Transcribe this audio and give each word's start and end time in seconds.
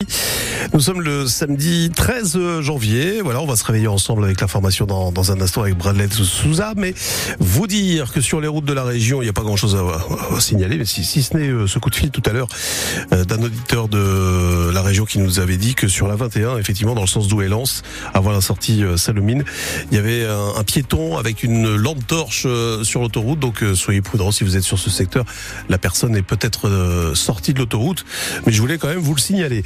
Yeah. 0.00 0.38
Nous 0.72 0.80
sommes 0.80 1.00
le 1.00 1.26
samedi 1.26 1.90
13 1.94 2.60
janvier. 2.60 3.20
Voilà, 3.22 3.40
on 3.40 3.46
va 3.46 3.56
se 3.56 3.64
réveiller 3.64 3.88
ensemble 3.88 4.24
avec 4.24 4.40
l'information 4.40 4.86
dans, 4.86 5.12
dans 5.12 5.32
un 5.32 5.40
instant 5.40 5.62
avec 5.62 5.76
Bradley 5.76 6.08
Souza. 6.10 6.72
Mais 6.76 6.94
vous 7.38 7.66
dire 7.66 8.12
que 8.12 8.20
sur 8.20 8.40
les 8.40 8.48
routes 8.48 8.64
de 8.64 8.72
la 8.72 8.84
région, 8.84 9.22
il 9.22 9.24
n'y 9.24 9.30
a 9.30 9.32
pas 9.32 9.42
grand-chose 9.42 9.76
à, 9.76 10.40
signaler, 10.40 10.78
mais 10.78 10.84
si, 10.84 11.04
si 11.04 11.22
ce 11.22 11.36
n'est 11.36 11.48
euh, 11.48 11.66
ce 11.66 11.78
coup 11.78 11.90
de 11.90 11.94
fil 11.94 12.10
tout 12.10 12.22
à 12.26 12.32
l'heure 12.32 12.48
euh, 13.12 13.24
d'un 13.24 13.42
auditeur 13.42 13.88
de 13.88 14.70
la 14.72 14.82
région 14.82 15.04
qui 15.04 15.18
nous 15.18 15.40
avait 15.40 15.56
dit 15.56 15.74
que 15.74 15.88
sur 15.88 16.08
la 16.08 16.16
21, 16.16 16.58
effectivement, 16.58 16.94
dans 16.94 17.02
le 17.02 17.06
sens 17.06 17.28
d'où 17.28 17.42
est 17.42 17.48
Lens, 17.48 17.82
avant 18.14 18.30
la 18.30 18.40
sortie 18.40 18.84
euh, 18.84 18.96
Salomine, 18.96 19.44
il 19.90 19.96
y 19.96 19.98
avait 19.98 20.26
un, 20.26 20.64
piéton 20.64 21.16
avec 21.16 21.42
une 21.42 21.76
lampe 21.76 22.06
torche 22.06 22.46
sur 22.82 23.00
l'autoroute. 23.00 23.38
Donc 23.38 23.64
soyez 23.74 24.02
prudents 24.02 24.30
si 24.32 24.44
vous 24.44 24.56
êtes 24.56 24.62
sur 24.62 24.78
ce 24.78 24.90
secteur. 24.90 25.24
La 25.68 25.78
personne 25.78 26.14
est 26.14 26.22
peut-être 26.22 27.12
sortie 27.14 27.54
de 27.54 27.58
l'autoroute, 27.58 28.04
mais 28.44 28.52
je 28.52 28.60
voulais 28.60 28.76
quand 28.76 28.88
même 28.88 28.98
vous 28.98 29.14
le 29.14 29.20
signaler. 29.20 29.62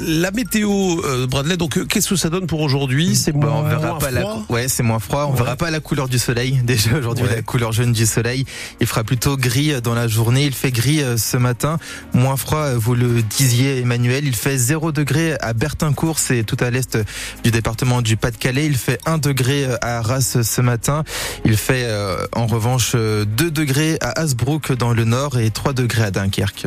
La 0.00 0.30
météo, 0.30 0.70
euh, 1.04 1.26
Bradley, 1.26 1.56
donc 1.56 1.76
euh, 1.78 1.84
qu'est-ce 1.84 2.08
que 2.10 2.16
ça 2.16 2.30
donne 2.30 2.46
pour 2.46 2.60
aujourd'hui? 2.60 3.14
C'est 3.16 3.32
moins, 3.34 3.50
on 3.52 3.62
verra 3.62 3.98
pas 3.98 4.08
froid 4.08 4.10
la... 4.10 4.36
Ouais, 4.48 4.68
c'est 4.68 4.82
moins 4.82 4.98
froid. 4.98 5.26
On 5.30 5.34
verra 5.34 5.56
pas 5.56 5.70
la 5.70 5.80
couleur 5.80 6.08
du 6.08 6.18
soleil. 6.18 6.60
Déjà 6.64 6.96
aujourd'hui, 6.96 7.24
Ouais. 7.24 7.36
la 7.36 7.42
couleur 7.42 7.72
jaune 7.72 7.92
du 7.92 8.06
soleil. 8.06 8.44
Il 8.80 8.86
fera 8.86 9.04
plutôt 9.04 9.36
gris 9.36 9.80
dans 9.82 9.94
la 9.94 10.08
journée. 10.08 10.44
Il 10.46 10.54
fait 10.54 10.70
gris 10.72 11.02
euh, 11.02 11.16
ce 11.16 11.36
matin. 11.36 11.78
Moins 12.14 12.36
froid, 12.36 12.60
euh, 12.60 12.76
vous 12.78 12.94
le 12.94 13.22
disiez, 13.22 13.78
Emmanuel. 13.80 14.24
Il 14.26 14.34
fait 14.36 14.56
0 14.56 14.92
degré 14.92 15.36
à 15.40 15.52
Bertincourt, 15.52 16.18
c'est 16.18 16.44
tout 16.44 16.56
à 16.60 16.70
l'est 16.70 16.98
du 17.44 17.50
département 17.50 18.02
du 18.02 18.16
Pas-de-Calais. 18.16 18.66
Il 18.66 18.76
fait 18.76 18.98
1 19.06 19.18
degré 19.18 19.64
euh, 19.64 19.76
à 19.82 19.98
Arras 19.98 20.38
ce 20.42 20.60
matin. 20.60 21.04
Il 21.44 21.56
fait 21.56 21.84
euh, 21.84 22.26
en 22.34 22.46
revanche 22.46 22.92
euh, 22.94 23.24
2 23.24 23.50
degrés 23.50 23.98
à 24.00 24.20
Hasbrook 24.20 24.72
dans 24.72 24.92
le 24.92 25.04
nord 25.04 25.38
et 25.38 25.50
3 25.50 25.72
degrés 25.72 26.04
à 26.04 26.10
Dunkerque. 26.10 26.66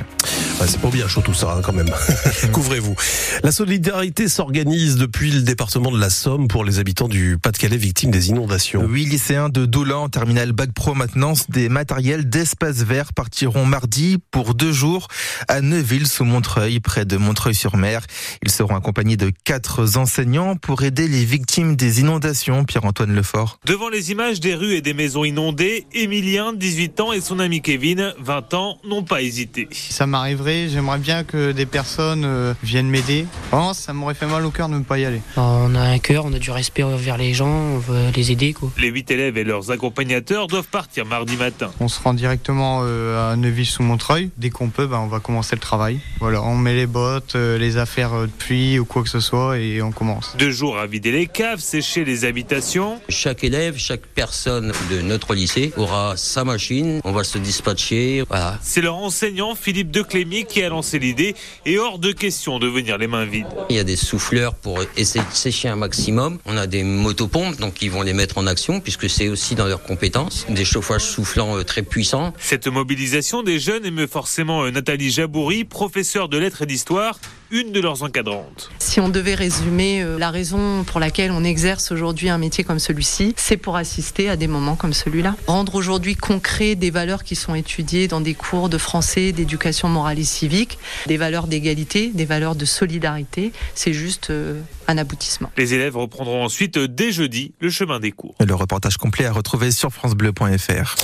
Ouais, 0.60 0.68
c'est 0.68 0.80
pas 0.80 0.90
bien 0.90 1.08
chaud 1.08 1.22
tout 1.22 1.34
ça 1.34 1.56
hein, 1.58 1.62
quand 1.64 1.74
même. 1.74 1.90
Couvrez-vous. 2.52 2.96
La 3.44 3.52
solidarité 3.52 4.28
s'organise 4.28 4.98
depuis 4.98 5.32
le 5.32 5.42
département 5.42 5.92
de 5.92 6.00
la 6.00 6.10
Somme 6.10 6.48
pour 6.48 6.64
les 6.64 6.80
habitants 6.80 7.08
du 7.08 7.38
Pas-de-Calais 7.42 7.78
victimes 7.78 8.12
des 8.12 8.30
inondations. 8.30 8.84
Huit 8.84 9.06
lycéens 9.06 9.50
de 9.50 9.66
Doulan 9.66 10.04
en 10.04 10.10
terminale 10.10 10.52
Bac 10.52 10.72
Pro 10.72 10.94
maintenance 10.94 11.50
des 11.50 11.70
matériels 11.70 12.30
d'espace 12.30 12.84
vert 12.84 13.14
partiront 13.14 13.66
mardi 13.66 14.18
pour 14.32 14.54
deux 14.54 14.72
jours 14.72 15.08
à 15.48 15.62
Neuville 15.62 16.08
sous 16.08 16.24
Montreuil, 16.24 16.80
près 16.80 17.06
de 17.06 17.18
Montreuil-sur-Mer. 17.18 18.02
Ils 18.44 18.52
seront 18.52 18.76
accompagnés 18.76 19.18
de 19.18 19.32
quatre 19.44 19.98
enseignants 19.98 20.56
pour 20.56 20.84
aider 20.84 21.08
les 21.08 21.26
victimes 21.26 21.76
des 21.76 22.00
inondations. 22.00 22.64
Pierre-Antoine 22.64 23.14
Lefort. 23.14 23.60
Devant 23.66 23.90
les 23.90 24.12
images 24.12 24.40
des 24.40 24.56
rues 24.56 24.76
et 24.76 24.82
des 24.82 24.94
maisons 24.94 25.24
inondées, 25.24 25.88
Emilien, 25.94 26.54
18 26.54 27.00
ans, 27.00 27.12
et 27.12 27.22
son 27.22 27.40
ami 27.40 27.62
Kevin, 27.62 28.14
20 28.20 28.54
ans, 28.54 28.78
n'ont 28.88 29.04
pas 29.04 29.22
hésité. 29.22 29.68
Ça 29.72 30.06
j'aimerais 30.44 30.98
bien 30.98 31.24
que 31.24 31.52
des 31.52 31.66
personnes 31.66 32.24
euh, 32.26 32.54
viennent 32.64 32.90
m'aider. 32.90 33.26
Vraiment, 33.52 33.74
ça 33.74 33.94
m'aurait 33.94 34.14
fait 34.14 34.26
mal 34.26 34.46
au 34.46 34.52
cœur 34.52 34.70
de 34.70 34.76
ne 34.76 34.84
pas 34.84 35.00
y 35.00 35.06
aller. 35.06 35.22
On 35.38 35.74
a 35.76 35.82
un 35.82 36.00
cœur, 36.00 36.26
on 36.26 36.34
a 36.34 36.40
du 36.40 36.52
respect 36.52 36.84
envers 36.84 37.18
les 37.18 37.34
gens, 37.34 37.48
on 37.48 37.78
veut 37.78 38.10
les 38.16 38.32
aider 38.32 38.54
quoi. 38.54 38.72
Les 38.78 38.90
huit 38.90 39.10
élèves 39.12 39.38
et 39.38 39.44
leurs 39.44 39.72
accompagnateurs 39.72 40.48
doivent 40.48 40.68
partir 40.68 41.06
mardi 41.06 41.38
matin. 41.38 41.72
On 41.80 41.88
se 41.88 42.02
rend 42.02 42.14
directement 42.14 42.82
euh, 42.84 43.32
à 43.32 43.36
Neuville-sous-Montreuil. 43.36 44.32
Dès 44.38 44.50
qu'on 44.50 44.70
peut, 44.70 44.88
ben, 44.88 45.00
on 45.00 45.08
va 45.08 45.20
commencer 45.20 45.56
le 45.56 45.62
travail. 45.62 46.00
Voilà, 46.20 46.42
on 46.44 46.56
met 46.56 46.76
les 46.76 46.88
bottes, 46.88 47.36
euh, 47.36 47.58
les 47.58 47.78
affaires 47.78 48.22
de 48.22 48.28
pluie 48.28 48.80
ou 48.80 48.86
quoi 48.86 49.04
que 49.04 49.10
ce 49.10 49.20
soit 49.20 49.60
et 49.60 49.82
on 49.82 49.92
commence. 49.92 50.36
Deux 50.38 50.52
jours 50.52 50.78
à 50.78 50.88
vider 50.88 51.12
les 51.12 51.28
caves, 51.28 51.60
sécher 51.60 52.06
les 52.06 52.26
habitations. 52.26 53.00
Chaque 53.10 53.44
élève, 53.44 53.78
chaque 53.78 54.06
personne 54.06 54.74
de 54.92 55.02
notre 55.02 55.34
lycée 55.34 55.72
aura 55.78 56.18
sa 56.18 56.44
machine. 56.44 57.00
On 57.04 57.12
va 57.12 57.24
se 57.24 57.38
dispatcher. 57.38 58.24
Voilà. 58.28 58.58
C'est 58.62 58.82
leur 58.82 58.98
enseignant, 58.98 59.56
Philippe 59.56 59.92
Declémy, 59.92 60.33
qui 60.42 60.64
a 60.64 60.70
lancé 60.70 60.98
l'idée 60.98 61.36
et 61.66 61.78
hors 61.78 62.00
de 62.00 62.12
question 62.12 62.58
de 62.58 62.68
venir 62.68 62.98
les 62.98 63.08
mains 63.08 63.26
vides. 63.26 63.46
Il 63.70 63.76
y 63.76 63.80
a 63.80 63.84
des 63.84 63.96
souffleurs 63.96 64.56
pour 64.56 64.80
essayer 64.98 65.24
de 65.24 65.36
sécher 65.36 65.68
un 65.68 65.76
maximum. 65.76 66.40
On 66.46 66.58
a 66.58 66.66
des 66.66 66.84
motopompes, 66.84 67.58
donc 67.58 67.82
ils 67.82 67.92
vont 67.92 68.02
les 68.02 68.14
mettre 68.14 68.40
en 68.40 68.48
action 68.48 68.80
puisque 68.80 69.10
c'est 69.10 69.30
aussi 69.30 69.56
dans 69.56 69.68
leurs 69.68 69.84
compétences. 69.84 70.46
Des 70.50 70.66
chauffages 70.66 71.06
soufflants 71.06 71.58
euh, 71.58 71.64
très 71.64 71.84
puissants. 71.84 72.34
Cette 72.40 72.68
mobilisation 72.68 73.44
des 73.44 73.60
jeunes 73.60 73.86
émeut 73.86 74.08
forcément 74.08 74.64
euh, 74.64 74.72
Nathalie 74.72 75.12
Jaboury, 75.12 75.64
professeure 75.64 76.30
de 76.30 76.38
lettres 76.38 76.64
et 76.64 76.66
d'histoire, 76.66 77.20
une 77.54 77.72
de 77.72 77.80
leurs 77.80 78.02
encadrantes. 78.02 78.72
Si 78.80 79.00
on 79.00 79.10
devait 79.10 79.36
résumer 79.36 80.02
euh, 80.02 80.18
la 80.18 80.32
raison 80.32 80.84
pour 80.84 81.00
laquelle 81.00 81.32
on 81.32 81.44
exerce 81.44 81.92
aujourd'hui 81.92 82.30
un 82.30 82.40
métier 82.40 82.64
comme 82.64 82.80
celui-ci, 82.80 83.36
c'est 83.38 83.58
pour 83.58 83.76
assister 83.76 84.28
à 84.28 84.36
des 84.36 84.48
moments 84.48 84.76
comme 84.76 84.92
celui-là. 84.92 85.36
Rendre 85.46 85.76
aujourd'hui 85.76 86.16
concret 86.16 86.74
des 86.74 86.90
valeurs 86.90 87.24
qui 87.24 87.36
sont 87.36 87.54
étudiées 87.54 88.08
dans 88.08 88.22
des 88.22 88.34
cours 88.34 88.70
de 88.70 88.80
français, 88.80 89.34
d'éducation 89.34 89.88
morale 89.88 90.18
et 90.18 90.24
civique, 90.24 90.80
des 91.06 91.18
valeurs 91.18 91.46
d'égalité, 91.46 92.10
des 92.12 92.26
valeurs 92.26 92.56
de 92.56 92.66
solidarité, 92.66 93.52
c'est 93.76 93.94
juste 93.94 94.32
euh, 94.32 94.60
un 94.88 94.98
aboutissement. 94.98 95.52
Les 95.58 95.74
élèves 95.74 95.96
reprendront 95.96 96.44
ensuite 96.44 96.78
euh, 96.78 96.88
dès 96.88 97.12
jeudi 97.12 97.54
le 97.60 97.70
chemin 97.70 98.00
des 98.00 98.12
cours. 98.12 98.36
Le 98.46 98.54
reportage 98.56 98.98
complet 98.98 99.26
à 99.26 99.32
retrouver 99.32 99.72
sur 99.72 99.92
francebleu.fr. 99.92 100.96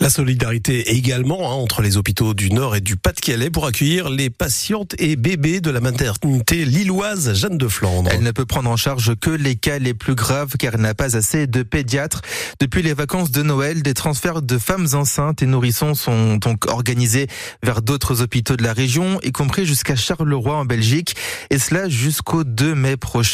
La 0.00 0.10
solidarité 0.10 0.92
également 0.94 1.50
hein, 1.50 1.54
entre 1.54 1.82
les 1.82 1.96
hôpitaux 1.96 2.34
du 2.34 2.50
Nord 2.50 2.76
et 2.76 2.80
du 2.80 2.96
Pas-de-Calais 2.96 3.50
pour 3.50 3.66
accueillir 3.66 4.10
les 4.10 4.30
patientes 4.30 4.94
et 4.98 5.16
bébés 5.16 5.60
de 5.60 5.70
la 5.70 5.80
maternité 5.80 6.64
lilloise 6.64 7.34
Jeanne 7.34 7.58
de 7.58 7.68
Flandre. 7.68 8.10
Elle 8.12 8.22
ne 8.22 8.30
peut 8.30 8.46
prendre 8.46 8.70
en 8.70 8.76
charge 8.76 9.14
que 9.16 9.30
les 9.30 9.56
cas 9.56 9.78
les 9.78 9.94
plus 9.94 10.14
graves 10.14 10.56
car 10.58 10.74
elle 10.74 10.80
n'a 10.80 10.94
pas 10.94 11.16
assez 11.16 11.46
de 11.46 11.62
pédiatres. 11.62 12.22
Depuis 12.60 12.82
les 12.82 12.94
vacances 12.94 13.30
de 13.30 13.42
Noël, 13.42 13.82
des 13.82 13.94
transferts 13.94 14.42
de 14.42 14.58
femmes 14.58 14.88
enceintes 14.94 15.42
et 15.42 15.46
nourrissons 15.46 15.94
sont 15.94 16.36
donc 16.36 16.66
organisés 16.66 17.28
vers 17.62 17.82
d'autres 17.82 18.22
hôpitaux 18.22 18.56
de 18.56 18.62
la 18.62 18.72
région, 18.72 19.20
y 19.22 19.32
compris 19.32 19.64
jusqu'à 19.66 19.96
Charleroi 19.96 20.56
en 20.56 20.64
Belgique, 20.64 21.16
et 21.50 21.58
cela 21.58 21.88
jusqu'au 21.88 22.44
2 22.44 22.74
mai 22.74 22.96
prochain. 22.96 23.27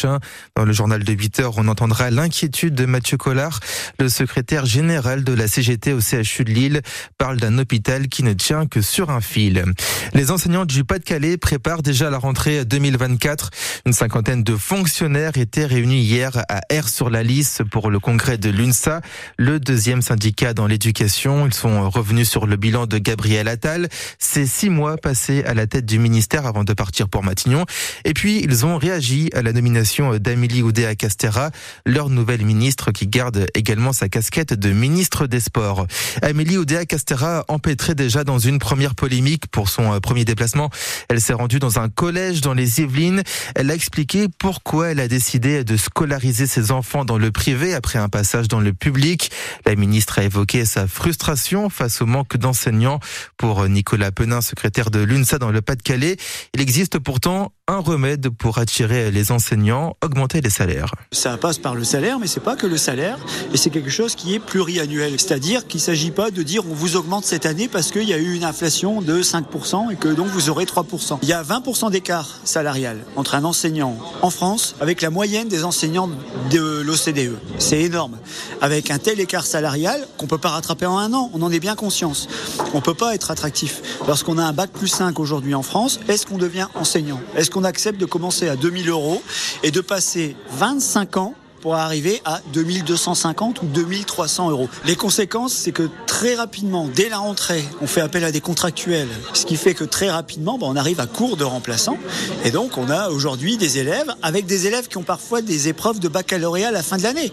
Dans 0.56 0.65
le 0.65 0.72
journal 0.72 1.05
de 1.05 1.12
8 1.12 1.41
heures, 1.41 1.55
on 1.59 1.69
entendra 1.69 2.10
l'inquiétude 2.10 2.75
de 2.75 2.87
Mathieu 2.87 3.16
Collard, 3.16 3.60
le 4.00 4.09
secrétaire 4.09 4.66
général 4.66 5.22
de 5.22 5.32
la 5.32 5.47
CGT 5.47 5.93
au 5.93 6.00
CHU 6.00 6.44
de 6.44 6.50
Lille, 6.50 6.82
parle 7.19 7.37
d'un 7.37 7.59
hôpital 7.59 8.09
qui 8.09 8.22
ne 8.22 8.33
tient 8.33 8.66
que 8.66 8.81
sur 8.81 9.10
un 9.10 9.21
fil. 9.21 9.65
Les 10.12 10.31
enseignants 10.31 10.65
du 10.65 10.84
Pas-de-Calais 10.84 11.37
préparent 11.37 11.83
déjà 11.83 12.10
la 12.10 12.19
rentrée 12.19 12.65
2024. 12.65 13.50
Une 13.87 13.93
cinquantaine 13.93 14.43
de 14.43 14.56
fonctionnaires 14.56 15.37
étaient 15.37 15.66
réunis 15.66 16.00
hier 16.00 16.33
à 16.49 16.60
Air-sur-la-Lys 16.71 17.62
pour 17.71 17.91
le 17.91 18.00
congrès 18.00 18.38
de 18.38 18.50
l'UNSA, 18.50 19.00
le 19.38 19.60
deuxième 19.60 20.03
syndicat 20.03 20.54
dans 20.54 20.66
l'éducation. 20.66 21.47
Ils 21.47 21.54
sont 21.54 21.88
revenus 21.88 22.28
sur 22.28 22.47
le 22.47 22.56
bilan 22.56 22.87
de 22.87 22.99
Gabriel 22.99 23.49
Attal. 23.49 23.88
C'est 24.19 24.47
six 24.47 24.71
mois 24.71 24.97
passés 24.97 25.44
à 25.44 25.54
la 25.54 25.66
tête 25.66 25.87
du 25.87 25.99
ministère 25.99 26.47
avant 26.47 26.65
de 26.65 26.72
partir 26.72 27.09
pour 27.09 27.22
Matignon. 27.22 27.65
Et 28.04 28.15
puis, 28.15 28.41
ils 28.43 28.66
ont 28.66 28.77
réagi 28.77 29.31
à 29.34 29.43
la 29.43 29.53
nomination 29.53 29.84
d'Amélie 30.19 30.62
Oudéa-Castera, 30.62 31.50
leur 31.84 32.09
nouvelle 32.09 32.45
ministre 32.45 32.91
qui 32.91 33.06
garde 33.06 33.47
également 33.55 33.93
sa 33.93 34.09
casquette 34.09 34.55
de 34.55 34.71
ministre 34.71 35.27
des 35.27 35.41
Sports. 35.41 35.87
Amélie 36.22 36.56
Oudéa-Castera 36.56 37.45
empêtrait 37.49 37.95
déjà 37.95 38.25
dans 38.25 38.39
une 38.39 38.59
première 38.59 38.95
polémique 38.95 39.47
pour 39.49 39.69
son 39.69 40.00
premier 40.00 40.25
déplacement. 40.25 40.71
Elle 41.11 41.21
s'est 41.21 41.34
rendue 41.34 41.59
dans 41.59 41.78
un 41.78 41.91
collège 41.91 42.41
dans 42.41 42.55
les 42.55 42.81
Yvelines. 42.81 43.22
Elle 43.55 43.71
a 43.71 43.75
expliqué 43.75 44.27
pourquoi 44.39 44.89
elle 44.89 45.00
a 45.00 45.09
décidé 45.09 45.65
de 45.65 45.77
scolariser 45.77 46.47
ses 46.47 46.71
enfants 46.71 47.05
dans 47.05 47.19
le 47.19 47.31
privé 47.31 47.75
après 47.75 47.99
un 47.99 48.09
passage 48.09 48.49
dans 48.49 48.61
le 48.61 48.72
public. 48.72 49.31
La 49.66 49.77
ministre 49.77 50.19
a 50.19 50.25
évoqué 50.25 50.65
sa 50.65 50.89
frustration 50.89 51.69
face 51.69 52.01
au 52.01 52.06
manque 52.06 52.39
d'enseignants. 52.39 53.01
Pour 53.37 53.69
Nicolas 53.69 54.12
Penin, 54.12 54.41
secrétaire 54.41 54.91
de 54.91 55.01
l'UNSA 55.01 55.39
dans 55.39 55.51
le 55.51 55.61
Pas-de-Calais, 55.61 56.16
il 56.55 56.61
existe 56.61 56.99
pourtant 56.99 57.53
un 57.66 57.78
remède 57.78 58.28
pour 58.28 58.58
attirer 58.58 59.10
les 59.10 59.32
enseignants, 59.32 59.97
augmenter 60.04 60.42
les 60.42 60.50
salaires. 60.50 60.94
Ça 61.12 61.38
passe 61.38 61.56
par 61.56 61.75
le 61.75 61.82
salaire, 61.82 62.19
mais 62.19 62.26
c'est 62.26 62.41
pas 62.41 62.56
que 62.56 62.66
le 62.66 62.76
salaire, 62.76 63.19
et 63.54 63.56
c'est 63.56 63.70
quelque 63.70 63.88
chose 63.88 64.14
qui 64.14 64.34
est 64.34 64.38
pluriannuel. 64.38 65.19
C'est-à-dire 65.19 65.66
qu'il 65.66 65.80
s'agit 65.80 66.10
pas 66.10 66.30
de 66.30 66.42
dire 66.42 66.64
on 66.70 66.74
vous 66.74 66.97
augmente 66.97 67.24
cette 67.24 67.47
année 67.47 67.69
parce 67.69 67.91
qu'il 67.91 68.03
y 68.03 68.12
a 68.12 68.19
eu 68.19 68.34
une 68.34 68.44
inflation 68.44 69.00
de 69.00 69.22
5% 69.22 69.91
et 69.91 69.97
que 69.97 70.08
donc 70.08 70.26
vous 70.26 70.50
aurez 70.50 70.66
3%. 70.66 71.20
Il 71.22 71.28
y 71.28 71.32
a 71.32 71.42
20% 71.42 71.91
d'écart 71.91 72.38
salarial 72.44 72.98
entre 73.16 73.34
un 73.34 73.44
enseignant 73.44 73.98
en 74.21 74.28
France 74.28 74.74
avec 74.83 75.00
la 75.00 75.09
moyenne 75.09 75.48
des 75.48 75.65
enseignants 75.65 76.10
de 76.50 76.83
l'OCDE. 76.83 77.39
C'est 77.59 77.80
énorme. 77.80 78.18
Avec 78.60 78.91
un 78.91 78.98
tel 78.98 79.21
écart 79.21 79.47
salarial 79.47 80.06
qu'on 80.18 80.27
peut 80.27 80.36
pas 80.36 80.50
rattraper 80.50 80.84
en 80.84 80.98
un 80.98 81.15
an, 81.15 81.30
on 81.33 81.41
en 81.41 81.50
est 81.50 81.60
bien 81.60 81.77
conscience. 81.77 82.28
On 82.74 82.83
peut 82.83 82.92
pas 82.92 83.15
être 83.15 83.30
attractif. 83.30 83.80
Lorsqu'on 84.06 84.36
a 84.36 84.44
un 84.44 84.53
bac 84.53 84.71
plus 84.71 84.89
5 84.89 85.18
aujourd'hui 85.18 85.54
en 85.54 85.62
France, 85.62 85.98
est-ce 86.09 86.27
qu'on 86.27 86.36
devient 86.36 86.66
enseignant? 86.74 87.21
Qu'on 87.54 87.65
accepte 87.65 88.01
de 88.01 88.04
commencer 88.04 88.48
à 88.48 88.56
2000 88.56 88.89
euros 88.89 89.22
et 89.62 89.71
de 89.71 89.80
passer 89.80 90.34
25 90.51 91.16
ans 91.18 91.34
pour 91.60 91.77
arriver 91.77 92.21
à 92.24 92.41
2250 92.53 93.62
ou 93.62 93.66
2300 93.66 94.51
euros. 94.51 94.68
Les 94.84 94.97
conséquences, 94.97 95.53
c'est 95.53 95.71
que 95.71 95.89
très 96.15 96.37
rapidement, 96.37 96.89
dès 96.95 97.09
la 97.09 97.19
rentrée, 97.19 97.65
on 97.81 97.89
fait 97.89 98.01
appel 98.01 98.22
à 98.22 98.31
des 98.31 98.41
contractuels, 98.41 99.09
ce 99.33 99.45
qui 99.45 99.57
fait 99.57 99.75
que 99.75 99.83
très 99.83 100.09
rapidement, 100.09 100.59
ben, 100.59 100.69
on 100.69 100.77
arrive 100.77 101.01
à 101.01 101.09
court 101.09 101.37
de 101.37 101.43
remplaçants. 101.43 101.99
Et 102.45 102.53
donc, 102.53 102.78
on 102.78 102.89
a 102.89 103.09
aujourd'hui 103.09 103.57
des 103.57 103.78
élèves, 103.78 104.07
avec 104.22 104.47
des 104.47 104.69
élèves 104.69 104.87
qui 104.87 104.97
ont 104.97 105.03
parfois 105.03 105.43
des 105.43 105.66
épreuves 105.66 105.99
de 105.99 106.07
baccalauréat 106.07 106.69
à 106.69 106.71
la 106.71 106.84
fin 106.84 106.99
de 106.99 107.03
l'année. 107.03 107.33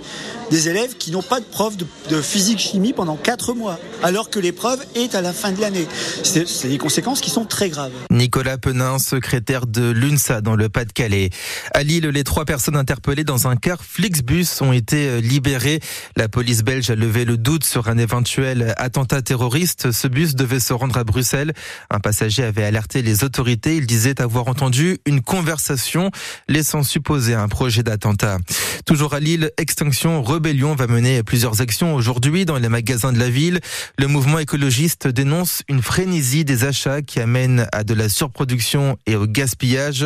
Des 0.50 0.68
élèves 0.68 0.98
qui 0.98 1.12
n'ont 1.12 1.22
pas 1.22 1.40
de 1.40 1.46
prof 1.46 1.76
de, 1.78 2.22
physique-chimie 2.22 2.94
pendant 2.94 3.18
4 3.18 3.54
mois, 3.54 3.78
alors 4.02 4.32
que 4.32 4.40
l'épreuve 4.40 4.84
est 4.96 5.14
à 5.14 5.22
la 5.22 5.32
fin 5.32 5.52
de 5.52 5.62
l'année. 5.62 5.86
C'est 6.24 6.68
des 6.68 6.80
conséquences 6.80 7.22
qui 7.22 7.30
sont 7.30 7.46
très 7.46 7.70
graves. 7.70 7.92
Nicolas 8.10 8.58
Penin, 8.58 8.98
secrétaire 8.98 9.68
de 9.68 9.92
l'UNSA 9.92 10.42
dans 10.42 10.56
le 10.56 10.70
Pas-de-Calais. 10.70 11.30
À 11.76 11.84
Lille, 11.84 12.08
les 12.08 12.24
trois 12.24 12.46
personnes 12.46 12.76
interpellées 12.76 13.26
dans 13.26 13.48
un 13.48 13.58
car 13.58 13.84
Flixbus 13.84 14.48
ont 14.62 14.74
été 14.74 15.22
libérées. 15.22 15.82
La 16.16 16.28
police 16.28 16.64
belge 16.64 16.90
a 16.90 16.96
levé 16.96 17.26
le 17.26 17.38
doute 17.38 17.64
sur 17.64 17.88
un 17.88 18.00
éventuel 18.00 18.71
attentat 18.78 19.22
terroriste. 19.22 19.92
Ce 19.92 20.08
bus 20.08 20.36
devait 20.36 20.60
se 20.60 20.74
rendre 20.74 20.98
à 20.98 21.04
Bruxelles. 21.04 21.54
Un 21.90 22.00
passager 22.00 22.44
avait 22.44 22.64
alerté 22.64 23.02
les 23.02 23.24
autorités. 23.24 23.76
Il 23.76 23.86
disait 23.86 24.22
avoir 24.22 24.48
entendu 24.48 25.00
une 25.06 25.22
conversation 25.22 26.12
laissant 26.48 26.84
supposer 26.84 27.34
un 27.34 27.48
projet 27.48 27.84
d'attentat. 27.84 28.38
Toujours 28.86 29.14
à 29.14 29.20
Lille, 29.20 29.52
Extinction 29.58 30.22
Rebellion 30.24 30.76
va 30.76 30.88
mener 30.88 31.24
plusieurs 31.24 31.62
actions 31.62 31.96
aujourd'hui 31.96 32.46
dans 32.46 32.58
les 32.58 32.70
magasins 32.70 33.14
de 33.14 33.20
la 33.20 33.30
ville. 33.30 33.60
Le 33.98 34.08
mouvement 34.08 34.40
écologiste 34.40 35.08
dénonce 35.08 35.64
une 35.68 35.82
frénésie 35.82 36.46
des 36.46 36.64
achats 36.64 37.02
qui 37.02 37.20
amène 37.20 37.68
à 37.72 37.84
de 37.84 37.94
la 37.94 38.10
surproduction 38.10 38.98
et 39.06 39.16
au 39.16 39.28
gaspillage. 39.28 40.06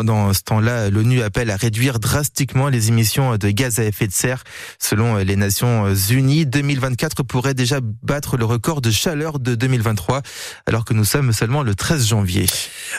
Pendant 0.00 0.32
ce 0.32 0.40
temps-là, 0.40 0.88
l'ONU 0.88 1.20
appelle 1.20 1.50
à 1.50 1.56
réduire 1.56 1.98
drastiquement 1.98 2.70
les 2.70 2.88
émissions 2.88 3.36
de 3.36 3.50
gaz 3.50 3.80
à 3.80 3.84
effet 3.84 4.06
de 4.06 4.12
serre. 4.12 4.44
Selon 4.78 5.18
les 5.18 5.36
Nations 5.36 5.92
Unies, 5.94 6.46
2024 6.46 7.22
pourrait 7.22 7.52
déjà 7.52 7.80
battre 7.82 8.38
le 8.38 8.46
record 8.46 8.80
de 8.80 8.90
chaleur 8.90 9.38
de 9.38 9.54
2023, 9.54 10.22
alors 10.64 10.86
que 10.86 10.94
nous 10.94 11.04
sommes 11.04 11.34
seulement 11.34 11.62
le 11.62 11.74
13 11.74 12.06
janvier. 12.06 12.46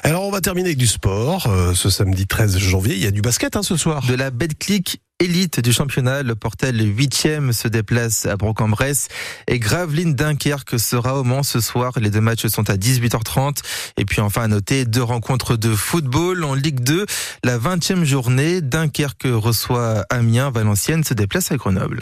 Alors 0.03 0.23
on 0.23 0.31
va 0.31 0.41
terminer 0.41 0.69
avec 0.69 0.77
du 0.77 0.87
sport. 0.87 1.47
Euh, 1.47 1.73
ce 1.73 1.89
samedi 1.89 2.27
13 2.27 2.57
janvier, 2.57 2.95
il 2.95 3.03
y 3.03 3.07
a 3.07 3.11
du 3.11 3.21
basket 3.21 3.55
hein, 3.55 3.63
ce 3.63 3.77
soir. 3.77 4.05
De 4.07 4.13
la 4.13 4.31
Betclic 4.31 5.01
élite 5.21 5.59
du 5.59 5.71
championnat. 5.71 6.23
Le 6.23 6.35
Portel 6.35 6.77
8e 6.77 7.51
se 7.51 7.67
déplace 7.67 8.25
à 8.25 8.37
Bourg-en-Bresse 8.37 9.07
et 9.47 9.59
Gravelines 9.59 10.15
Dunkerque 10.15 10.79
sera 10.79 11.19
au 11.19 11.23
Mans 11.23 11.43
ce 11.43 11.59
soir. 11.59 11.93
Les 11.99 12.09
deux 12.09 12.21
matchs 12.21 12.47
sont 12.47 12.69
à 12.69 12.75
18h30. 12.75 13.59
Et 13.97 14.05
puis 14.05 14.21
enfin 14.21 14.43
à 14.43 14.47
noter 14.47 14.85
deux 14.85 15.03
rencontres 15.03 15.57
de 15.57 15.75
football 15.75 16.43
en 16.43 16.55
Ligue 16.55 16.79
2. 16.79 17.05
La 17.43 17.59
20e 17.59 18.03
journée, 18.03 18.61
Dunkerque 18.61 19.27
reçoit 19.27 20.05
Amiens, 20.09 20.49
Valenciennes 20.49 21.03
se 21.03 21.13
déplace 21.13 21.51
à 21.51 21.57
Grenoble. 21.57 21.99